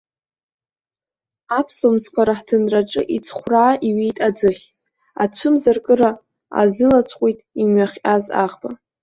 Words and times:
Аԥслымӡқәа 1.59 2.21
раҳҭынраҿы 2.27 3.01
иҵхәраа 3.15 3.71
иҩеит 3.87 4.17
аӡыхь, 4.27 4.63
ацәымзаркыра 5.23 6.09
азылацәҟәит 6.61 7.39
имҩахҟьаз 7.61 8.25
аӷба! 8.43 8.69